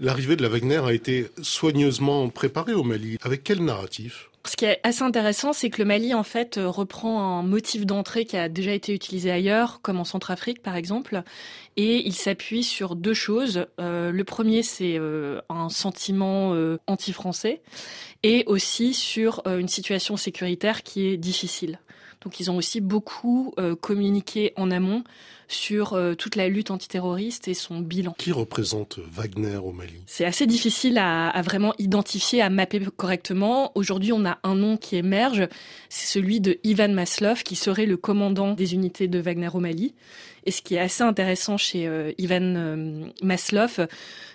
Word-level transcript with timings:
L'arrivée 0.00 0.34
de 0.34 0.42
la 0.42 0.48
Wagner 0.48 0.80
a 0.84 0.92
été 0.92 1.28
soigneusement 1.40 2.28
préparée 2.28 2.74
au 2.74 2.82
Mali. 2.82 3.16
Avec 3.22 3.44
quel 3.44 3.64
narratif? 3.64 4.28
Ce 4.44 4.56
qui 4.56 4.64
est 4.64 4.80
assez 4.82 5.02
intéressant, 5.02 5.52
c'est 5.52 5.70
que 5.70 5.80
le 5.80 5.86
Mali, 5.86 6.14
en 6.14 6.24
fait, 6.24 6.58
euh, 6.58 6.68
reprend 6.68 7.38
un 7.38 7.42
motif 7.44 7.86
d'entrée 7.86 8.24
qui 8.24 8.36
a 8.36 8.48
déjà 8.48 8.72
été 8.72 8.92
utilisé 8.92 9.30
ailleurs, 9.30 9.80
comme 9.82 10.00
en 10.00 10.04
Centrafrique, 10.04 10.62
par 10.62 10.74
exemple, 10.74 11.22
et 11.76 12.04
il 12.04 12.12
s'appuie 12.12 12.64
sur 12.64 12.96
deux 12.96 13.14
choses. 13.14 13.66
Euh, 13.80 14.10
le 14.10 14.24
premier, 14.24 14.64
c'est 14.64 14.98
euh, 14.98 15.40
un 15.48 15.68
sentiment 15.68 16.56
anti-français, 16.88 17.62
et 18.24 18.42
aussi 18.46 18.94
sur 18.94 19.42
une 19.46 19.68
situation 19.68 20.16
sécuritaire 20.16 20.82
qui 20.82 21.06
est 21.06 21.16
difficile. 21.16 21.78
Donc 22.24 22.40
ils 22.40 22.50
ont 22.50 22.56
aussi 22.56 22.80
beaucoup 22.80 23.52
euh, 23.58 23.76
communiqué 23.76 24.52
en 24.56 24.70
amont 24.70 25.04
sur 25.46 25.92
euh, 25.92 26.14
toute 26.14 26.36
la 26.36 26.48
lutte 26.48 26.70
antiterroriste 26.70 27.48
et 27.48 27.54
son 27.54 27.80
bilan. 27.80 28.14
Qui 28.16 28.32
représente 28.32 28.98
Wagner 29.12 29.56
au 29.56 29.72
Mali? 29.72 30.02
C'est 30.06 30.24
assez 30.24 30.46
difficile 30.46 30.96
à, 30.96 31.28
à, 31.28 31.42
vraiment 31.42 31.74
identifier, 31.78 32.40
à 32.40 32.48
mapper 32.48 32.80
correctement. 32.96 33.70
Aujourd'hui, 33.74 34.12
on 34.12 34.24
a 34.24 34.38
un 34.42 34.54
nom 34.54 34.78
qui 34.78 34.96
émerge, 34.96 35.46
c'est 35.90 36.06
celui 36.06 36.40
de 36.40 36.58
Ivan 36.64 36.88
Maslov, 36.88 37.42
qui 37.42 37.56
serait 37.56 37.86
le 37.86 37.98
commandant 37.98 38.54
des 38.54 38.72
unités 38.72 39.06
de 39.06 39.18
Wagner 39.18 39.50
au 39.52 39.60
Mali. 39.60 39.94
Et 40.46 40.50
ce 40.50 40.60
qui 40.60 40.74
est 40.74 40.80
assez 40.80 41.02
intéressant 41.02 41.56
chez 41.56 41.86
euh, 41.86 42.12
Ivan 42.18 43.10
Maslov, 43.22 43.86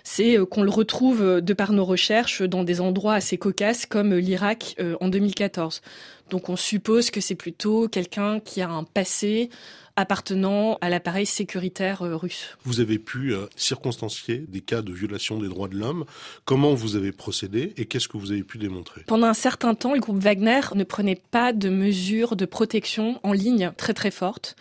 c'est 0.04 0.38
qu'on 0.48 0.62
le 0.62 0.70
retrouve 0.70 1.40
de 1.40 1.52
par 1.52 1.72
nos 1.72 1.84
recherches 1.84 2.42
dans 2.42 2.64
des 2.64 2.80
endroits 2.80 3.14
assez 3.14 3.36
cocasses 3.36 3.86
comme 3.86 4.14
l'Irak 4.14 4.76
en 5.00 5.08
2014. 5.08 5.82
Donc 6.30 6.48
on 6.48 6.56
suppose 6.56 7.10
que 7.10 7.20
c'est 7.20 7.34
plutôt 7.34 7.88
quelqu'un 7.88 8.40
qui 8.40 8.62
a 8.62 8.70
un 8.70 8.84
passé 8.84 9.50
appartenant 9.96 10.78
à 10.80 10.88
l'appareil 10.88 11.26
sécuritaire 11.26 12.02
euh, 12.02 12.16
russe. 12.16 12.56
Vous 12.64 12.80
avez 12.80 12.98
pu 12.98 13.34
euh, 13.34 13.46
circonstancier 13.56 14.44
des 14.48 14.60
cas 14.60 14.82
de 14.82 14.92
violation 14.92 15.38
des 15.38 15.48
droits 15.48 15.68
de 15.68 15.76
l'homme. 15.76 16.04
Comment 16.44 16.74
vous 16.74 16.96
avez 16.96 17.12
procédé 17.12 17.72
et 17.76 17.86
qu'est-ce 17.86 18.08
que 18.08 18.16
vous 18.16 18.32
avez 18.32 18.44
pu 18.44 18.58
démontrer? 18.58 19.02
Pendant 19.06 19.26
un 19.26 19.34
certain 19.34 19.74
temps, 19.74 19.94
le 19.94 20.00
groupe 20.00 20.18
Wagner 20.18 20.60
ne 20.74 20.84
prenait 20.84 21.20
pas 21.30 21.52
de 21.52 21.68
mesures 21.68 22.36
de 22.36 22.44
protection 22.44 23.20
en 23.22 23.32
ligne 23.32 23.72
très 23.76 23.94
très 23.94 24.10
fortes. 24.10 24.56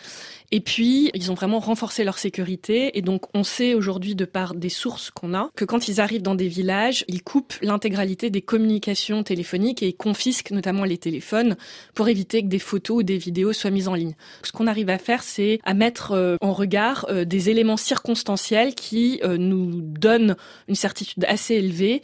Et 0.52 0.62
puis, 0.62 1.12
ils 1.14 1.32
ont 1.32 1.36
vraiment 1.36 1.60
renforcé 1.60 2.04
leur 2.04 2.18
sécurité. 2.18 2.98
Et 2.98 3.02
donc, 3.02 3.26
on 3.36 3.44
sait 3.44 3.76
aujourd'hui, 3.76 4.16
de 4.16 4.26
par 4.26 4.56
des 4.56 4.70
sources 4.70 5.12
qu'on 5.12 5.36
a, 5.36 5.52
que 5.56 5.66
quand 5.66 5.88
ils 5.88 6.02
arrivent 6.02 6.24
dans 6.24 6.36
des 6.36 6.48
villages, 6.48 7.06
ils 7.08 7.24
coupent 7.24 7.54
l'intégralité 7.62 8.30
des 8.30 8.42
communications 8.42 9.24
téléphoniques 9.24 9.84
et 9.84 9.90
ils 9.90 9.96
confisquent 9.96 10.52
notamment 10.52 10.86
les 10.86 10.98
téléphones 10.98 11.56
pour 11.94 12.10
éviter 12.10 12.42
que 12.42 12.48
des 12.48 12.60
photos 12.60 12.98
ou 12.98 13.04
des 13.04 13.18
vidéos 13.18 13.54
soient 13.54 13.70
mises 13.70 13.88
en 13.88 13.94
ligne. 13.94 14.16
Ce 14.44 14.52
qu'on 14.52 14.68
arrive 14.68 14.90
à 14.90 14.98
faire, 14.98 15.19
c'est 15.24 15.60
à 15.64 15.74
mettre 15.74 16.12
euh, 16.12 16.38
en 16.42 16.54
regard 16.54 17.06
euh, 17.10 17.26
des 17.26 17.50
éléments 17.50 17.78
circonstanciels 17.78 18.76
qui 18.76 19.20
euh, 19.24 19.38
nous 19.38 19.82
donnent 19.82 20.36
une 20.68 20.76
certitude 20.76 21.26
assez 21.26 21.56
élevée, 21.56 22.02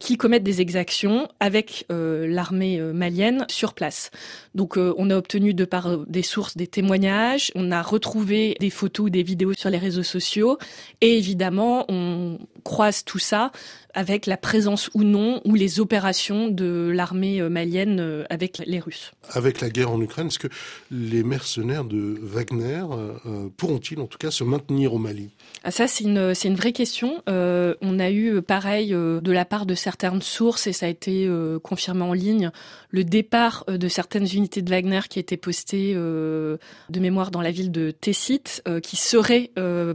qui 0.00 0.16
commettent 0.16 0.44
des 0.44 0.60
exactions 0.60 1.28
avec 1.40 1.86
l'armée 1.90 2.80
malienne 2.80 3.44
sur 3.48 3.74
place. 3.74 4.10
Donc, 4.54 4.76
on 4.76 5.10
a 5.10 5.16
obtenu 5.16 5.52
de 5.52 5.64
par 5.64 5.98
des 6.06 6.22
sources 6.22 6.56
des 6.56 6.66
témoignages, 6.66 7.52
on 7.54 7.70
a 7.70 7.82
retrouvé 7.82 8.56
des 8.60 8.70
photos, 8.70 9.10
des 9.10 9.22
vidéos 9.22 9.52
sur 9.52 9.68
les 9.68 9.78
réseaux 9.78 10.02
sociaux. 10.02 10.58
Et 11.00 11.18
évidemment, 11.18 11.84
on 11.88 12.38
croise 12.64 13.04
tout 13.04 13.18
ça 13.18 13.52
avec 13.94 14.26
la 14.26 14.36
présence 14.36 14.90
ou 14.94 15.04
non 15.04 15.40
ou 15.44 15.54
les 15.54 15.80
opérations 15.80 16.48
de 16.48 16.90
l'armée 16.92 17.40
euh, 17.40 17.48
malienne 17.48 18.00
euh, 18.00 18.24
avec 18.28 18.60
les 18.66 18.80
Russes. 18.80 19.12
Avec 19.30 19.60
la 19.60 19.70
guerre 19.70 19.90
en 19.90 20.00
Ukraine, 20.00 20.26
est-ce 20.26 20.38
que 20.38 20.48
les 20.90 21.22
mercenaires 21.22 21.84
de 21.84 22.18
Wagner 22.20 22.82
euh, 22.90 23.48
pourront-ils 23.56 24.00
en 24.00 24.06
tout 24.06 24.18
cas 24.18 24.30
se 24.30 24.44
maintenir 24.44 24.92
au 24.92 24.98
Mali? 24.98 25.30
Ah, 25.62 25.70
Ça, 25.70 25.86
c'est 25.86 26.04
une, 26.04 26.34
c'est 26.34 26.48
une 26.48 26.56
vraie 26.56 26.72
question. 26.72 27.22
on 27.26 27.98
a 27.98 28.10
eu 28.10 28.42
pareil 28.42 28.90
de 28.90 29.32
la 29.32 29.44
part 29.44 29.66
de 29.66 29.74
certaines 29.74 30.22
sources 30.22 30.66
et 30.66 30.72
ça 30.72 30.86
a 30.86 30.88
été 30.88 31.30
confirmé 31.62 32.02
en 32.02 32.12
ligne, 32.12 32.50
le 32.90 33.04
départ 33.04 33.64
de 33.68 33.88
certaines 33.88 34.26
unités 34.26 34.62
de 34.62 34.70
Wagner 34.70 35.00
qui 35.08 35.18
étaient 35.18 35.36
postées 35.36 35.94
de 35.94 36.58
mémoire 37.00 37.30
dans 37.30 37.40
la 37.40 37.50
ville 37.50 37.70
de 37.70 37.90
Tessit, 37.90 38.62
qui 38.82 38.96
seraient 38.96 39.52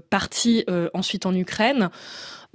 parties 0.10 0.66
ensuite 0.94 1.26
en 1.26 1.34
Ukraine. 1.34 1.90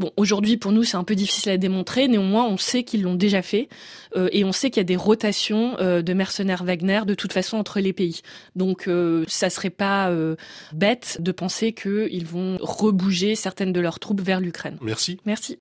Bon, 0.00 0.10
aujourd'hui, 0.16 0.56
pour 0.56 0.72
nous, 0.72 0.82
c'est 0.82 0.96
un 0.96 1.04
peu 1.04 1.14
difficile 1.14 1.52
à 1.52 1.56
démontrer. 1.56 2.08
Néanmoins, 2.08 2.44
on 2.46 2.56
sait 2.56 2.82
qu'ils 2.82 3.02
l'ont 3.02 3.14
déjà 3.14 3.42
fait. 3.42 3.68
Euh, 4.16 4.28
et 4.32 4.44
on 4.44 4.50
sait 4.50 4.70
qu'il 4.70 4.80
y 4.80 4.80
a 4.80 4.84
des 4.84 4.96
rotations 4.96 5.76
euh, 5.78 6.02
de 6.02 6.12
mercenaires 6.12 6.64
Wagner, 6.64 7.02
de 7.06 7.14
toute 7.14 7.32
façon, 7.32 7.58
entre 7.58 7.78
les 7.78 7.92
pays. 7.92 8.22
Donc, 8.56 8.88
euh, 8.88 9.24
ça 9.28 9.50
serait 9.50 9.70
pas 9.70 10.10
euh, 10.10 10.34
bête 10.72 11.18
de 11.20 11.30
penser 11.30 11.72
qu'ils 11.72 12.26
vont 12.26 12.58
rebouger 12.60 13.36
certaines 13.36 13.72
de 13.72 13.80
leurs 13.80 14.00
troupes 14.00 14.20
vers 14.20 14.40
l'Ukraine. 14.40 14.78
Merci. 14.80 15.20
Merci. 15.26 15.52